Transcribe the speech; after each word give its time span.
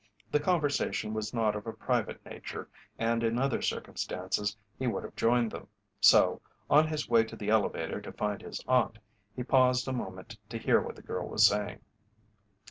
The 0.31 0.39
conversation 0.39 1.13
was 1.13 1.31
not 1.31 1.55
of 1.55 1.67
a 1.67 1.73
private 1.73 2.25
nature 2.25 2.67
and 2.97 3.21
in 3.21 3.37
other 3.37 3.61
circumstances 3.61 4.57
he 4.79 4.87
would 4.87 5.03
have 5.03 5.15
joined 5.15 5.51
them, 5.51 5.67
so, 5.99 6.41
on 6.71 6.87
his 6.87 7.07
way 7.07 7.23
to 7.25 7.35
the 7.35 7.49
elevator 7.49 8.01
to 8.01 8.11
find 8.13 8.41
his 8.41 8.63
aunt, 8.67 8.97
he 9.35 9.43
paused 9.43 9.87
a 9.87 9.93
moment 9.93 10.37
to 10.49 10.57
hear 10.57 10.81
what 10.81 10.95
the 10.95 11.03
girl 11.03 11.27
was 11.27 11.45
saying. 11.45 11.81